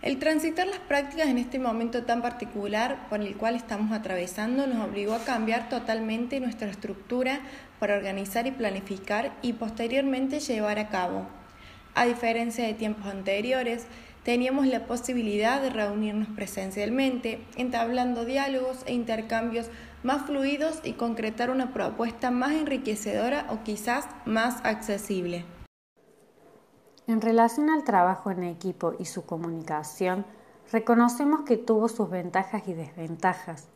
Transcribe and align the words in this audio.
El 0.00 0.20
transitar 0.20 0.68
las 0.68 0.78
prácticas 0.78 1.26
en 1.26 1.38
este 1.38 1.58
momento 1.58 2.04
tan 2.04 2.22
particular 2.22 3.08
por 3.08 3.20
el 3.20 3.36
cual 3.36 3.56
estamos 3.56 3.90
atravesando 3.90 4.68
nos 4.68 4.88
obligó 4.88 5.12
a 5.14 5.24
cambiar 5.24 5.68
totalmente 5.68 6.38
nuestra 6.38 6.70
estructura 6.70 7.40
para 7.80 7.96
organizar 7.96 8.46
y 8.46 8.52
planificar 8.52 9.32
y 9.42 9.54
posteriormente 9.54 10.38
llevar 10.38 10.78
a 10.78 10.88
cabo. 10.88 11.26
A 11.96 12.04
diferencia 12.04 12.64
de 12.64 12.74
tiempos 12.74 13.06
anteriores, 13.06 13.86
teníamos 14.22 14.68
la 14.68 14.86
posibilidad 14.86 15.60
de 15.60 15.70
reunirnos 15.70 16.28
presencialmente, 16.28 17.40
entablando 17.56 18.24
diálogos 18.24 18.84
e 18.86 18.94
intercambios 18.94 19.66
más 20.04 20.26
fluidos 20.26 20.78
y 20.84 20.92
concretar 20.92 21.50
una 21.50 21.72
propuesta 21.72 22.30
más 22.30 22.52
enriquecedora 22.52 23.46
o 23.50 23.64
quizás 23.64 24.06
más 24.26 24.64
accesible. 24.64 25.44
En 27.08 27.22
relación 27.22 27.70
al 27.70 27.84
trabajo 27.84 28.30
en 28.30 28.44
equipo 28.44 28.92
y 28.98 29.06
su 29.06 29.24
comunicación, 29.24 30.26
reconocemos 30.70 31.40
que 31.40 31.56
tuvo 31.56 31.88
sus 31.88 32.10
ventajas 32.10 32.68
y 32.68 32.74
desventajas. 32.74 33.66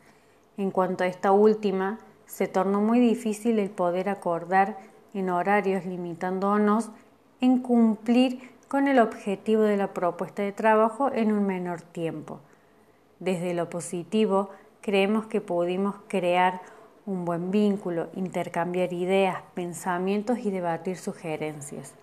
En 0.55 0.69
cuanto 0.69 1.03
a 1.03 1.07
esta 1.07 1.31
última, 1.31 1.97
se 2.27 2.47
tornó 2.47 2.79
muy 2.79 2.99
difícil 2.99 3.57
el 3.57 3.71
poder 3.71 4.07
acordar 4.07 4.77
en 5.15 5.31
horarios 5.31 5.83
limitándonos 5.83 6.91
en 7.41 7.57
cumplir 7.57 8.51
con 8.67 8.87
el 8.87 8.99
objetivo 8.99 9.63
de 9.63 9.77
la 9.77 9.95
propuesta 9.95 10.43
de 10.43 10.51
trabajo 10.51 11.11
en 11.11 11.31
un 11.31 11.47
menor 11.47 11.81
tiempo. 11.81 12.39
Desde 13.19 13.55
lo 13.55 13.67
positivo, 13.67 14.51
creemos 14.81 15.25
que 15.25 15.41
pudimos 15.41 15.95
crear 16.07 16.61
un 17.07 17.25
buen 17.25 17.49
vínculo, 17.49 18.09
intercambiar 18.13 18.93
ideas, 18.93 19.41
pensamientos 19.55 20.37
y 20.37 20.51
debatir 20.51 20.97
sugerencias. 20.97 21.95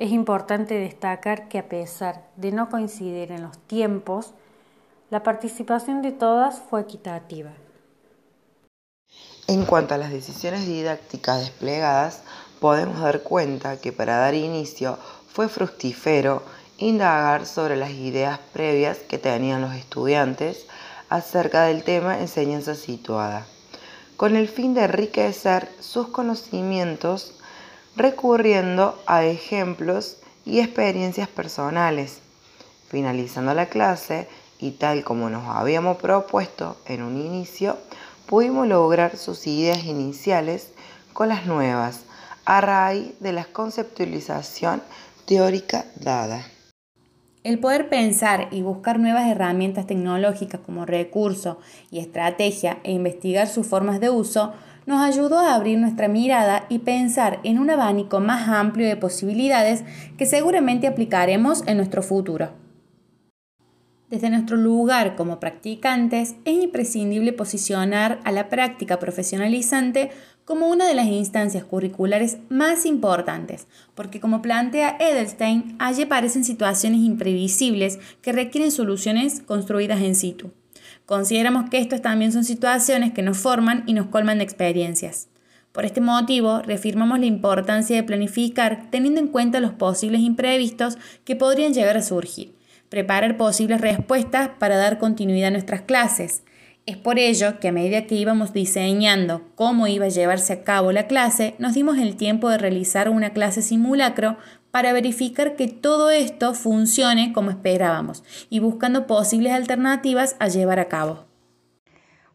Es 0.00 0.12
importante 0.12 0.78
destacar 0.78 1.50
que 1.50 1.58
a 1.58 1.68
pesar 1.68 2.26
de 2.36 2.52
no 2.52 2.70
coincidir 2.70 3.32
en 3.32 3.42
los 3.42 3.58
tiempos, 3.58 4.32
la 5.10 5.22
participación 5.22 6.00
de 6.00 6.10
todas 6.10 6.58
fue 6.58 6.80
equitativa. 6.80 7.50
En 9.46 9.66
cuanto 9.66 9.92
a 9.92 9.98
las 9.98 10.10
decisiones 10.10 10.64
didácticas 10.64 11.40
desplegadas, 11.40 12.22
podemos 12.60 12.98
dar 12.98 13.22
cuenta 13.22 13.78
que 13.78 13.92
para 13.92 14.16
dar 14.16 14.32
inicio 14.32 14.98
fue 15.28 15.50
fructífero 15.50 16.44
indagar 16.78 17.44
sobre 17.44 17.76
las 17.76 17.90
ideas 17.90 18.38
previas 18.54 19.00
que 19.00 19.18
tenían 19.18 19.60
los 19.60 19.74
estudiantes 19.74 20.64
acerca 21.10 21.64
del 21.64 21.84
tema 21.84 22.20
enseñanza 22.20 22.74
situada, 22.74 23.44
con 24.16 24.34
el 24.34 24.48
fin 24.48 24.72
de 24.72 24.84
enriquecer 24.84 25.68
sus 25.78 26.08
conocimientos 26.08 27.34
recurriendo 27.96 29.00
a 29.06 29.24
ejemplos 29.24 30.18
y 30.44 30.60
experiencias 30.60 31.28
personales. 31.28 32.20
Finalizando 32.88 33.54
la 33.54 33.66
clase, 33.66 34.28
y 34.60 34.72
tal 34.72 35.04
como 35.04 35.30
nos 35.30 35.44
habíamos 35.46 35.96
propuesto 35.96 36.76
en 36.86 37.02
un 37.02 37.16
inicio, 37.16 37.78
pudimos 38.26 38.66
lograr 38.66 39.16
sus 39.16 39.46
ideas 39.46 39.84
iniciales 39.84 40.72
con 41.12 41.28
las 41.28 41.46
nuevas, 41.46 42.04
a 42.44 42.60
raíz 42.60 43.18
de 43.20 43.32
la 43.32 43.44
conceptualización 43.44 44.82
teórica 45.26 45.84
dada. 45.96 46.44
El 47.42 47.58
poder 47.58 47.88
pensar 47.88 48.48
y 48.50 48.60
buscar 48.60 48.98
nuevas 48.98 49.26
herramientas 49.28 49.86
tecnológicas 49.86 50.60
como 50.60 50.84
recurso 50.84 51.58
y 51.90 52.00
estrategia 52.00 52.78
e 52.84 52.92
investigar 52.92 53.48
sus 53.48 53.66
formas 53.66 53.98
de 53.98 54.10
uso 54.10 54.52
nos 54.90 55.00
ayudó 55.02 55.38
a 55.38 55.54
abrir 55.54 55.78
nuestra 55.78 56.08
mirada 56.08 56.66
y 56.68 56.80
pensar 56.80 57.38
en 57.44 57.60
un 57.60 57.70
abanico 57.70 58.18
más 58.18 58.48
amplio 58.48 58.88
de 58.88 58.96
posibilidades 58.96 59.84
que 60.18 60.26
seguramente 60.26 60.88
aplicaremos 60.88 61.62
en 61.66 61.76
nuestro 61.76 62.02
futuro. 62.02 62.50
Desde 64.08 64.30
nuestro 64.30 64.56
lugar 64.56 65.14
como 65.14 65.38
practicantes, 65.38 66.34
es 66.44 66.64
imprescindible 66.64 67.32
posicionar 67.32 68.18
a 68.24 68.32
la 68.32 68.48
práctica 68.48 68.98
profesionalizante 68.98 70.10
como 70.44 70.66
una 70.66 70.88
de 70.88 70.94
las 70.94 71.06
instancias 71.06 71.62
curriculares 71.62 72.38
más 72.48 72.84
importantes, 72.84 73.68
porque 73.94 74.18
como 74.18 74.42
plantea 74.42 74.96
Edelstein, 74.98 75.76
allí 75.78 76.02
aparecen 76.02 76.44
situaciones 76.44 77.02
imprevisibles 77.02 78.00
que 78.22 78.32
requieren 78.32 78.72
soluciones 78.72 79.40
construidas 79.40 80.00
en 80.00 80.16
situ. 80.16 80.50
Consideramos 81.06 81.68
que 81.70 81.78
estos 81.78 82.02
también 82.02 82.32
son 82.32 82.44
situaciones 82.44 83.12
que 83.12 83.22
nos 83.22 83.38
forman 83.38 83.84
y 83.86 83.92
nos 83.92 84.06
colman 84.06 84.38
de 84.38 84.44
experiencias. 84.44 85.28
Por 85.72 85.84
este 85.84 86.00
motivo, 86.00 86.62
reafirmamos 86.62 87.20
la 87.20 87.26
importancia 87.26 87.94
de 87.94 88.02
planificar 88.02 88.90
teniendo 88.90 89.20
en 89.20 89.28
cuenta 89.28 89.60
los 89.60 89.72
posibles 89.72 90.20
imprevistos 90.20 90.98
que 91.24 91.36
podrían 91.36 91.74
llegar 91.74 91.96
a 91.96 92.02
surgir, 92.02 92.54
preparar 92.88 93.36
posibles 93.36 93.80
respuestas 93.80 94.50
para 94.58 94.76
dar 94.76 94.98
continuidad 94.98 95.48
a 95.48 95.52
nuestras 95.52 95.82
clases. 95.82 96.42
Es 96.86 96.96
por 96.96 97.18
ello 97.18 97.60
que 97.60 97.68
a 97.68 97.72
medida 97.72 98.06
que 98.06 98.14
íbamos 98.14 98.52
diseñando 98.52 99.42
cómo 99.54 99.86
iba 99.86 100.06
a 100.06 100.10
llevarse 100.10 100.52
a 100.52 100.64
cabo 100.64 100.92
la 100.92 101.06
clase, 101.06 101.54
nos 101.58 101.74
dimos 101.74 101.98
el 101.98 102.16
tiempo 102.16 102.48
de 102.48 102.58
realizar 102.58 103.08
una 103.08 103.32
clase 103.32 103.62
simulacro 103.62 104.36
para 104.70 104.92
verificar 104.92 105.56
que 105.56 105.68
todo 105.68 106.10
esto 106.10 106.54
funcione 106.54 107.32
como 107.32 107.50
esperábamos 107.50 108.24
y 108.48 108.60
buscando 108.60 109.06
posibles 109.06 109.52
alternativas 109.52 110.36
a 110.38 110.48
llevar 110.48 110.78
a 110.78 110.88
cabo. 110.88 111.26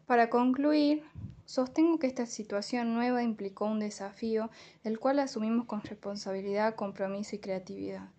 Para 0.06 0.30
concluir, 0.30 1.02
sostengo 1.44 1.98
que 1.98 2.06
esta 2.06 2.26
situación 2.26 2.94
nueva 2.94 3.22
implicó 3.22 3.64
un 3.64 3.80
desafío, 3.80 4.50
el 4.84 4.98
cual 4.98 5.18
asumimos 5.18 5.66
con 5.66 5.82
responsabilidad, 5.82 6.76
compromiso 6.76 7.34
y 7.34 7.40
creatividad. 7.40 8.10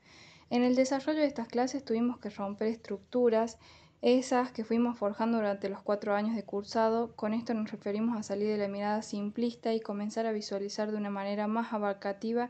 En 0.49 0.63
el 0.63 0.75
desarrollo 0.75 1.19
de 1.19 1.27
estas 1.27 1.47
clases 1.47 1.83
tuvimos 1.83 2.19
que 2.19 2.29
romper 2.29 2.67
estructuras, 2.67 3.57
esas 4.01 4.51
que 4.51 4.63
fuimos 4.63 4.97
forjando 4.97 5.37
durante 5.37 5.69
los 5.69 5.81
cuatro 5.81 6.13
años 6.13 6.35
de 6.35 6.43
cursado, 6.43 7.15
con 7.15 7.33
esto 7.33 7.53
nos 7.53 7.71
referimos 7.71 8.17
a 8.17 8.23
salir 8.23 8.47
de 8.47 8.57
la 8.57 8.67
mirada 8.67 9.01
simplista 9.01 9.73
y 9.73 9.79
comenzar 9.79 10.27
a 10.27 10.31
visualizar 10.31 10.91
de 10.91 10.97
una 10.97 11.09
manera 11.09 11.47
más 11.47 11.73
abarcativa 11.73 12.49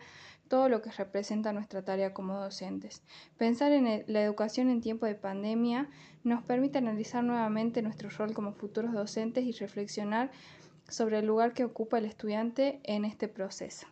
todo 0.49 0.69
lo 0.69 0.81
que 0.81 0.91
representa 0.91 1.53
nuestra 1.53 1.83
tarea 1.83 2.13
como 2.13 2.39
docentes. 2.39 3.01
Pensar 3.37 3.71
en 3.71 4.03
la 4.07 4.21
educación 4.21 4.69
en 4.69 4.81
tiempo 4.81 5.05
de 5.05 5.15
pandemia 5.15 5.89
nos 6.23 6.43
permite 6.43 6.79
analizar 6.79 7.23
nuevamente 7.23 7.81
nuestro 7.81 8.09
rol 8.09 8.33
como 8.33 8.53
futuros 8.53 8.93
docentes 8.93 9.45
y 9.45 9.51
reflexionar 9.53 10.31
sobre 10.89 11.19
el 11.19 11.25
lugar 11.25 11.53
que 11.53 11.65
ocupa 11.65 11.97
el 11.97 12.05
estudiante 12.05 12.79
en 12.83 13.05
este 13.05 13.27
proceso. 13.27 13.87